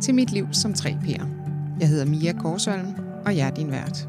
[0.00, 1.24] til Mit Liv som 3P'er.
[1.80, 2.86] Jeg hedder Mia Korsholm,
[3.26, 4.08] og jeg er din vært.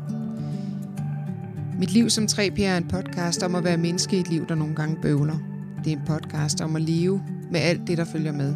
[1.80, 4.56] Mit Liv som 3P'er er en podcast om at være menneske i et liv, der
[4.56, 5.38] nogle gange bøvler.
[5.84, 8.56] Det er en podcast om at leve med alt det, der følger med.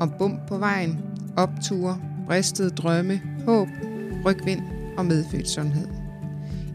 [0.00, 0.98] Om bump på vejen,
[1.36, 3.68] opture, bristede drømme, håb,
[4.24, 4.60] rygvind
[4.98, 5.86] og medfødt sundhed.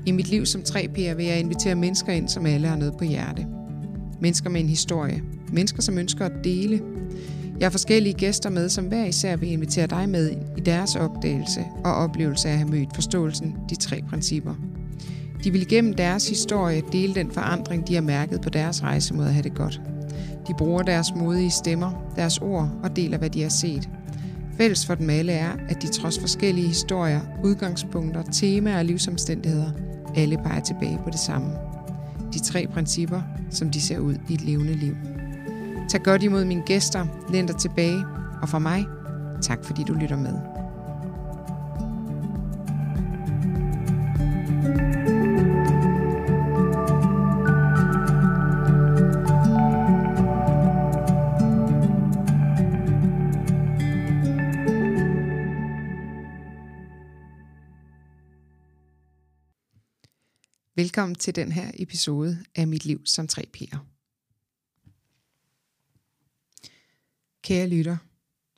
[0.05, 3.03] I mit liv som 3P'er vil jeg invitere mennesker ind, som alle har noget på
[3.03, 3.47] hjerte.
[4.21, 5.23] Mennesker med en historie.
[5.53, 6.81] Mennesker, som ønsker at dele.
[7.61, 11.65] Jeg har forskellige gæster med, som hver især vil invitere dig med i deres opdagelse
[11.83, 14.55] og oplevelse af at have mødt forståelsen, de tre principper.
[15.43, 19.25] De vil gennem deres historie dele den forandring, de har mærket på deres rejse mod
[19.25, 19.81] at have det godt.
[20.47, 23.89] De bruger deres modige stemmer, deres ord og deler, hvad de har set.
[24.57, 29.71] Fælles for dem alle er, at de trods forskellige historier, udgangspunkter, temaer og livsomstændigheder,
[30.15, 31.51] alle peger tilbage på det samme.
[32.33, 34.95] De tre principper, som de ser ud i et levende liv.
[35.89, 38.05] Tag godt imod mine gæster, læn dig tilbage,
[38.41, 38.85] og for mig,
[39.41, 40.61] tak fordi du lytter med.
[60.75, 63.45] Velkommen til den her episode af Mit Liv som 3
[67.43, 67.97] Kære lytter,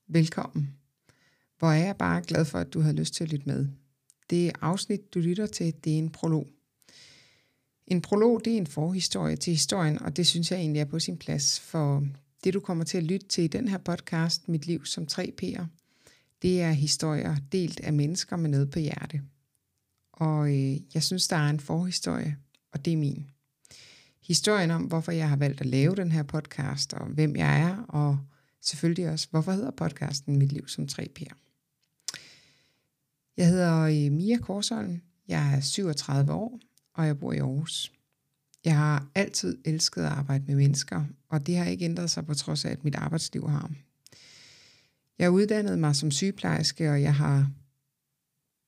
[0.08, 0.76] velkommen.
[1.59, 3.67] Hvor er jeg bare glad for, at du har lyst til at lytte med.
[4.30, 6.48] Det afsnit, du lytter til, det er en prolog.
[7.88, 11.00] En prolog, det er en forhistorie til historien, og det synes jeg egentlig er på
[11.00, 12.08] sin plads, for
[12.44, 15.34] det du kommer til at lytte til i den her podcast, Mit Liv som 3
[15.42, 15.66] P'er,
[16.42, 19.22] det er historier delt af mennesker med noget på hjerte.
[20.14, 22.38] Og øh, jeg synes, der er en forhistorie,
[22.72, 23.30] og det er min.
[24.22, 27.77] Historien om, hvorfor jeg har valgt at lave den her podcast, og hvem jeg er,
[27.77, 28.20] og
[28.63, 31.35] selvfølgelig også, hvorfor hedder podcasten Mit Liv som 3 P'er.
[33.37, 36.59] Jeg hedder øh, Mia Korsholm, jeg er 37 år,
[36.93, 37.91] og jeg bor i Aarhus.
[38.65, 42.33] Jeg har altid elsket at arbejde med mennesker, og det har ikke ændret sig på
[42.33, 43.71] trods af, at mit arbejdsliv har.
[45.19, 47.51] Jeg uddannede mig som sygeplejerske, og jeg har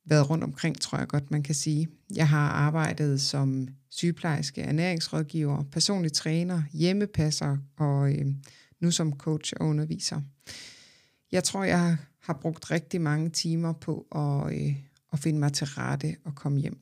[0.05, 1.87] været rundt omkring, tror jeg godt, man kan sige.
[2.15, 8.25] Jeg har arbejdet som sygeplejerske, ernæringsrådgiver, personlig træner, hjemmepasser og øh,
[8.85, 10.21] nu som coach og underviser.
[11.31, 14.75] Jeg tror, jeg har brugt rigtig mange timer på at, øh,
[15.13, 16.79] at finde mig til rette og komme hjem.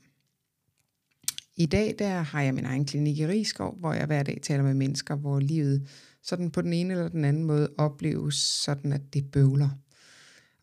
[1.56, 4.64] I dag der har jeg min egen klinik i Rigskov, hvor jeg hver dag taler
[4.64, 5.88] med mennesker, hvor livet
[6.22, 9.70] sådan på den ene eller den anden måde opleves sådan, at det bøvler.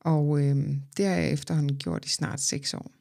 [0.00, 0.56] Og øh,
[0.96, 2.92] det har jeg efterhånden gjort i snart seks år.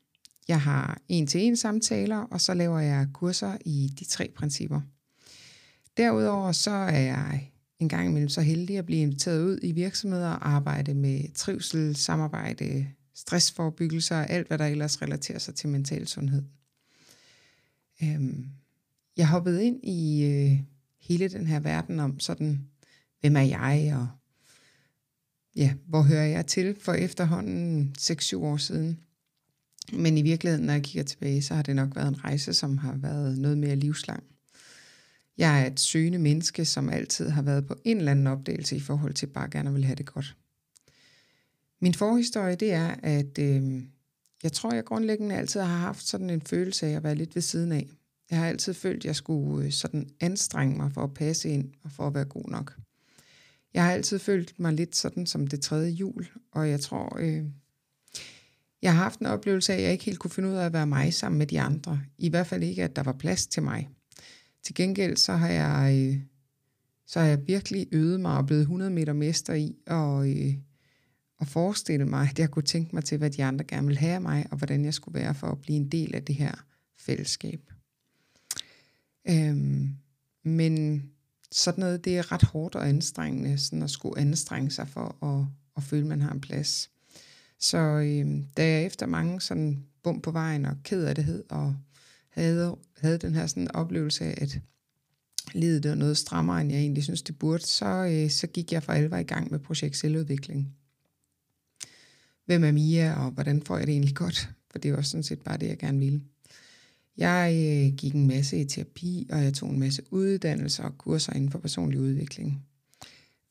[0.48, 4.82] Jeg har en-til-en samtaler, og så laver jeg kurser i de tre principper.
[5.98, 10.30] Derudover så er jeg en gang imellem så heldig at blive inviteret ud i virksomheder
[10.30, 16.08] og arbejde med trivsel, samarbejde, stressforebyggelse og alt, hvad der ellers relaterer sig til mental
[16.08, 16.44] sundhed.
[18.04, 18.46] Øhm,
[19.18, 20.60] jeg hoppede ind i øh,
[21.02, 22.68] hele den her verden om sådan,
[23.22, 24.08] hvem er jeg, og
[25.56, 29.00] ja, hvor hører jeg til for efterhånden 6-7 år siden.
[29.94, 32.78] Men i virkeligheden, når jeg kigger tilbage, så har det nok været en rejse, som
[32.78, 34.24] har været noget mere livslang.
[35.40, 38.80] Jeg er et søgende menneske, som altid har været på en eller anden opdagelse i
[38.80, 40.36] forhold til bare gerne vil have det godt.
[41.82, 43.84] Min forhistorie, det er, at øh,
[44.44, 47.42] jeg tror, jeg grundlæggende altid har haft sådan en følelse af at være lidt ved
[47.42, 47.88] siden af.
[48.30, 51.72] Jeg har altid følt, at jeg skulle øh, sådan anstrenge mig for at passe ind
[51.84, 52.76] og for at være god nok.
[53.74, 57.44] Jeg har altid følt mig lidt sådan som det tredje jul, og jeg tror, øh,
[58.82, 60.74] jeg har haft en oplevelse af, at jeg ikke helt kunne finde ud af at
[60.74, 62.02] være mig sammen med de andre.
[62.18, 63.90] I hvert fald ikke, at der var plads til mig.
[64.64, 66.22] Til gengæld så har jeg, øh,
[67.06, 70.54] så har jeg virkelig øvet mig og blevet 100 meter mester i og, øh,
[71.40, 74.14] at forestille mig, at jeg kunne tænke mig til, hvad de andre gerne ville have
[74.14, 76.66] af mig, og hvordan jeg skulle være for at blive en del af det her
[76.98, 77.72] fællesskab.
[79.30, 79.96] Øhm,
[80.44, 81.04] men
[81.52, 85.46] sådan noget, det er ret hårdt og anstrengende, sådan at skulle anstrenge sig for at,
[85.78, 86.90] at føle, at man har en plads.
[87.60, 91.44] Så øhm, da jeg efter mange sådan bum på vejen og ked af det hed,
[91.50, 91.76] og
[92.30, 94.60] havde, havde den her sådan oplevelse af, at
[95.54, 98.84] livet var noget strammere, end jeg egentlig synes, det burde, så, øh, så gik jeg
[98.84, 100.76] for alvor i gang med projekt selvudvikling.
[102.46, 104.50] Hvem er Mia, og hvordan får jeg det egentlig godt?
[104.72, 106.22] For det var sådan set bare det, jeg gerne ville.
[107.18, 111.34] Jeg øh, gik en masse i terapi, og jeg tog en masse uddannelser og kurser
[111.34, 112.66] inden for personlig udvikling.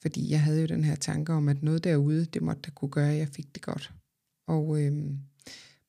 [0.03, 2.91] Fordi jeg havde jo den her tanke om, at noget derude, det måtte da kunne
[2.91, 3.93] gøre, at jeg fik det godt.
[4.47, 5.11] Og øh,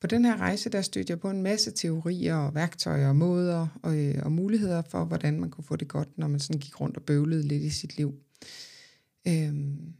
[0.01, 3.67] på den her rejse, der stødte jeg på en masse teorier og værktøjer og måder
[3.83, 6.81] og, øh, og muligheder for, hvordan man kunne få det godt, når man sådan gik
[6.81, 8.13] rundt og bøvlede lidt i sit liv.
[9.27, 9.93] Øhm,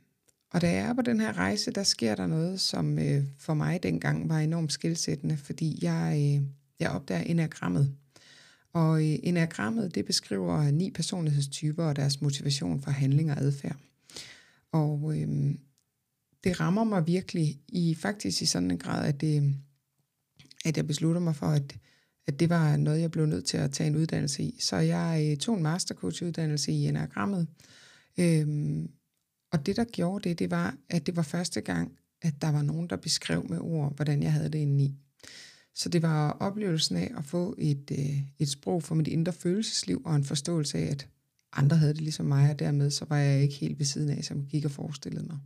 [0.51, 3.54] Og da jeg er på den her rejse, der sker der noget, som øh, for
[3.54, 6.48] mig dengang var enormt skilsættende, fordi jeg, øh,
[6.80, 7.96] jeg opdager enagrammet.
[8.74, 13.75] Og øh, enagrammet, det beskriver ni personlighedstyper og deres motivation for handling og adfærd.
[14.72, 15.56] Og øh,
[16.44, 19.56] det rammer mig virkelig i faktisk i sådan en grad, at, det,
[20.65, 21.77] at jeg beslutter mig for, at,
[22.27, 24.57] at det var noget, jeg blev nødt til at tage en uddannelse i.
[24.59, 27.47] Så jeg øh, tog en mastercoach-uddannelse i enagrammet.
[28.19, 28.89] Øhm,
[29.51, 31.91] og det, der gjorde det, det var, at det var første gang,
[32.21, 34.95] at der var nogen, der beskrev med ord, hvordan jeg havde det indeni.
[35.75, 40.01] Så det var oplevelsen af at få et, øh, et sprog for mit indre følelsesliv
[40.05, 41.07] og en forståelse af, at
[41.53, 44.23] andre havde det ligesom mig, og dermed så var jeg ikke helt ved siden af,
[44.23, 45.38] som gik og forestillede mig.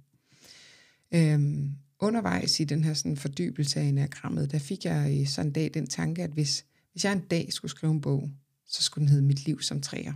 [1.11, 1.71] Øhm,
[2.03, 5.71] undervejs i den her sådan fordybelse af enagrammet, der fik jeg øh, sådan en dag
[5.73, 8.29] den tanke, at hvis, hvis jeg en dag skulle skrive en bog,
[8.67, 10.13] så skulle den hedde Mit liv som træer.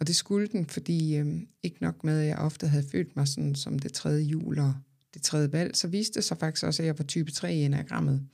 [0.00, 1.26] Og det skulle den, fordi øh,
[1.62, 4.74] ikke nok med, at jeg ofte havde følt mig sådan som det tredje jul og
[5.14, 7.64] det tredje valg, så viste det sig faktisk også, at jeg var type 3 i
[7.64, 8.26] enagrammet.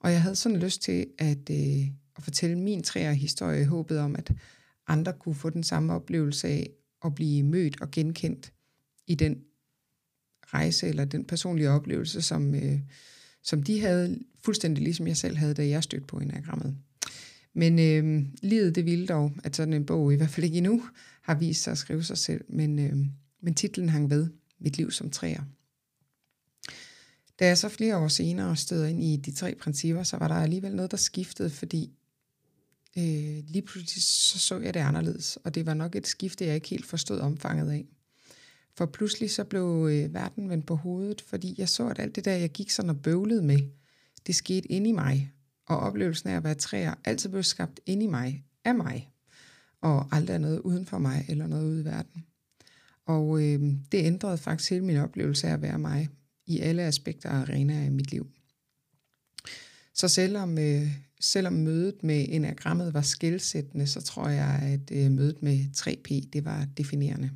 [0.00, 3.98] Og jeg havde sådan lyst til at, øh, at fortælle min træer historie i håbet
[3.98, 4.32] om, at
[4.86, 6.70] andre kunne få den samme oplevelse af
[7.04, 8.52] at blive mødt og genkendt
[9.06, 9.36] i den
[10.54, 12.80] rejse eller den personlige oplevelse, som, øh,
[13.42, 16.76] som de havde, fuldstændig ligesom jeg selv havde, da jeg stødte på enagrammet.
[17.54, 20.82] Men øh, livet det ville dog, at sådan en bog, i hvert fald ikke endnu,
[21.22, 22.96] har vist sig at skrive sig selv, men, øh,
[23.40, 24.28] men titlen hang ved,
[24.60, 25.42] Mit liv som træer.
[27.38, 30.34] Da jeg så flere år senere støder ind i de tre principper, så var der
[30.34, 31.92] alligevel noget, der skiftede, fordi
[32.98, 36.54] øh, lige pludselig så, så jeg det anderledes, og det var nok et skifte, jeg
[36.54, 37.86] ikke helt forstod omfanget af.
[38.78, 42.24] For pludselig så blev øh, verden vendt på hovedet, fordi jeg så, at alt det
[42.24, 43.58] der, jeg gik sådan og bøvlede med,
[44.26, 45.32] det skete inde i mig,
[45.66, 49.10] og oplevelsen af at være træer altid blev skabt inde i mig, af mig,
[49.80, 52.24] og aldrig noget uden for mig eller noget ude i verden.
[53.06, 53.60] Og øh,
[53.92, 56.08] det ændrede faktisk hele min oplevelse af at være mig
[56.46, 58.26] i alle aspekter og arenaer i mit liv.
[59.94, 60.88] Så selvom, øh,
[61.20, 66.44] selvom mødet med enagrammet var skældsættende, så tror jeg, at øh, mødet med 3P det
[66.44, 67.30] var definerende.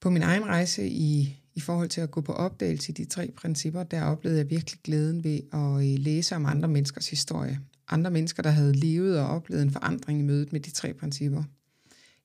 [0.00, 3.30] På min egen rejse i, i forhold til at gå på opdagelse i de tre
[3.36, 7.60] principper, der oplevede jeg virkelig glæden ved at øh, læse om andre menneskers historie.
[7.88, 11.44] Andre mennesker, der havde levet og oplevet en forandring i mødet med de tre principper.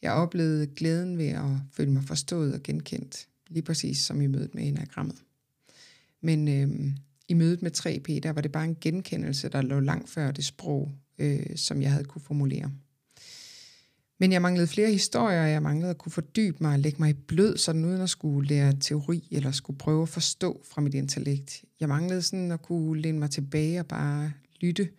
[0.02, 4.56] Jeg oplevede glæden ved at føle mig forstået og genkendt lige præcis som i mødet
[4.56, 5.16] med enagrammet.
[6.22, 6.92] Men øh,
[7.28, 10.46] i mødet med 3P, der var det bare en genkendelse, der lå langt før det
[10.46, 12.72] sprog, øh, som jeg havde kunne formulere.
[14.18, 17.10] Men jeg manglede flere historier, og jeg manglede at kunne fordybe mig og lægge mig
[17.10, 20.94] i blød, sådan uden at skulle lære teori eller skulle prøve at forstå fra mit
[20.94, 21.64] intellekt.
[21.80, 24.32] Jeg manglede sådan at kunne læne mig tilbage og bare
[24.62, 24.90] lytte,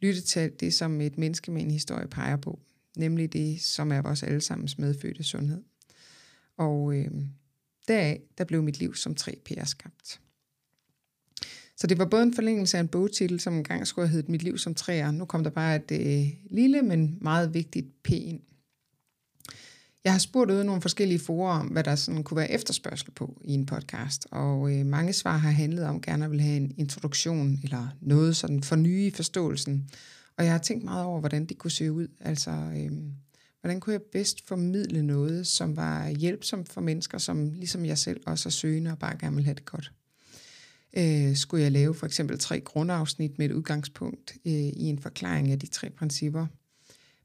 [0.00, 2.60] lytte til det, som et menneske med en historie peger på,
[2.96, 5.62] nemlig det, som er vores allesammens medfødte sundhed.
[6.56, 7.10] Og øh,
[7.88, 10.20] Deraf, der blev mit liv som 3P'er skabt.
[11.76, 14.42] Så det var både en forlængelse af en bogtitel, som engang skulle have heddet Mit
[14.42, 15.10] liv som træer.
[15.10, 18.40] Nu kom der bare et øh, lille, men meget vigtigt P ind.
[20.04, 23.40] Jeg har spurgt ud nogle forskellige forer om, hvad der sådan kunne være efterspørgsel på
[23.44, 26.74] i en podcast, og øh, mange svar har handlet om gerne at vil have en
[26.76, 29.90] introduktion eller noget sådan for nye i forståelsen.
[30.36, 32.08] Og jeg har tænkt meget over, hvordan det kunne se ud.
[32.20, 32.90] Altså, øh,
[33.60, 38.20] Hvordan kunne jeg bedst formidle noget, som var hjælpsomt for mennesker, som ligesom jeg selv
[38.26, 39.92] også er søgende og bare gerne vil have det godt?
[40.96, 45.52] Øh, skulle jeg lave for eksempel tre grundafsnit med et udgangspunkt øh, i en forklaring
[45.52, 46.46] af de tre principper?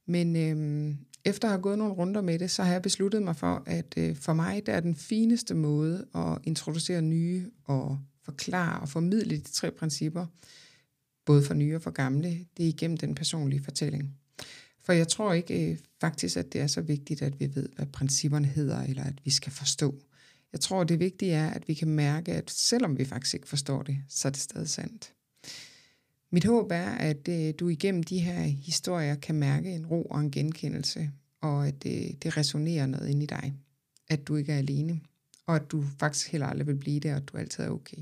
[0.06, 3.36] Men øh, efter at have gået nogle runder med det, så har jeg besluttet mig
[3.36, 8.80] for, at øh, for mig der er den fineste måde at introducere nye og forklare
[8.80, 10.26] og formidle de tre principper,
[11.26, 14.16] både for nye og for gamle, det er igennem den personlige fortælling.
[14.84, 17.86] For jeg tror ikke øh, faktisk, at det er så vigtigt, at vi ved, hvad
[17.86, 19.96] principperne hedder, eller at vi skal forstå.
[20.54, 23.82] Jeg tror, det vigtige er, at vi kan mærke, at selvom vi faktisk ikke forstår
[23.82, 25.14] det, så er det stadig sandt.
[26.34, 30.20] Mit håb er, at øh, du igennem de her historier kan mærke en ro og
[30.20, 31.12] en genkendelse,
[31.42, 33.54] og at det, øh, det resonerer noget ind i dig.
[34.10, 35.02] At du ikke er alene,
[35.46, 37.98] og at du faktisk heller aldrig vil blive det, og at du altid er okay.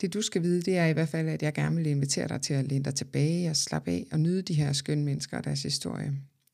[0.00, 2.40] Det du skal vide, det er i hvert fald, at jeg gerne vil invitere dig
[2.40, 5.44] til at læne dig tilbage og slappe af og nyde de her skønne mennesker og
[5.44, 6.12] deres historie.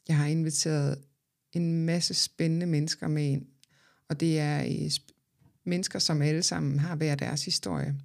[0.08, 0.98] Jeg har inviteret
[1.52, 3.46] en masse spændende mennesker med ind,
[4.08, 4.90] og det er øh,
[5.64, 7.96] mennesker, som alle sammen har hver deres historie.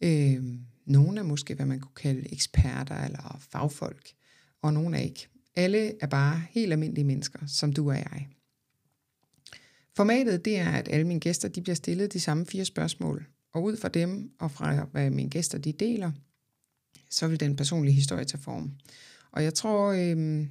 [0.00, 0.44] Øh,
[0.86, 4.12] nogle er måske, hvad man kunne kalde eksperter eller fagfolk,
[4.62, 5.28] og nogle er ikke.
[5.56, 8.28] Alle er bare helt almindelige mennesker, som du og jeg.
[9.96, 13.62] Formatet det er, at alle mine gæster de bliver stillet de samme fire spørgsmål, og
[13.62, 16.12] ud fra dem, og fra hvad mine gæster de deler,
[17.10, 18.72] så vil den personlige historie tage form.
[19.32, 20.46] Og jeg tror, øh,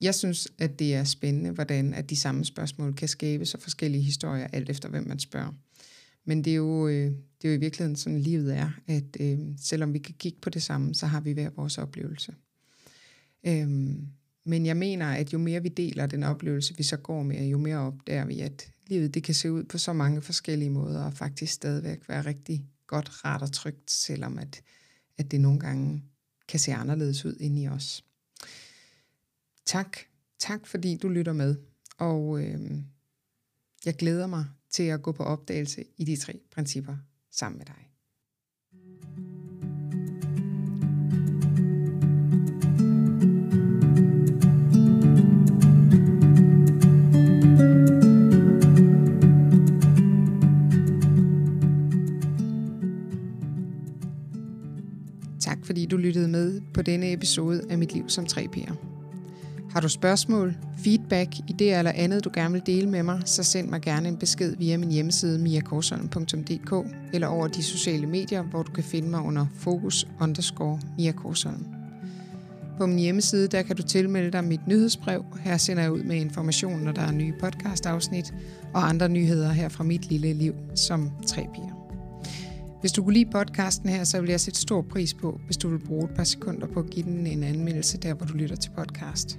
[0.00, 4.02] jeg synes, at det er spændende, hvordan at de samme spørgsmål kan skabe så forskellige
[4.02, 5.52] historier, alt efter hvem man spørger.
[6.26, 9.38] Men det er jo, øh, det er jo i virkeligheden sådan, livet er, at øh,
[9.58, 12.34] selvom vi kan kigge på det samme, så har vi hver vores oplevelse.
[13.46, 14.06] Øhm,
[14.44, 17.58] men jeg mener, at jo mere vi deler den oplevelse, vi så går med, jo
[17.58, 21.12] mere opdager vi, at livet det kan se ud på så mange forskellige måder, og
[21.12, 24.62] faktisk stadigvæk være rigtig godt, rart og trygt, selvom at,
[25.18, 26.02] at det nogle gange
[26.48, 28.04] kan se anderledes ud inde i os.
[29.66, 29.98] Tak.
[30.38, 31.56] Tak fordi du lytter med.
[31.98, 32.60] Og øh,
[33.84, 34.44] jeg glæder mig
[34.76, 36.96] til at gå på opdagelse i de tre principper
[37.30, 37.74] sammen med dig.
[55.40, 58.95] Tak fordi du lyttede med på denne episode af Mit Liv som 3P'er.
[59.76, 63.68] Har du spørgsmål, feedback, idéer eller andet, du gerne vil dele med mig, så send
[63.68, 66.72] mig gerne en besked via min hjemmeside miakorsholm.dk
[67.12, 71.64] eller over de sociale medier, hvor du kan finde mig under fokus underscore Mia Korsholm.
[72.78, 75.24] På min hjemmeside der kan du tilmelde dig mit nyhedsbrev.
[75.40, 78.34] Her sender jeg ud med information, når der er nye podcastafsnit
[78.74, 81.76] og andre nyheder her fra mit lille liv som tre piger.
[82.80, 85.68] Hvis du kunne lide podcasten her, så vil jeg sætte stor pris på, hvis du
[85.68, 88.56] vil bruge et par sekunder på at give den en anmeldelse der, hvor du lytter
[88.56, 89.38] til podcast.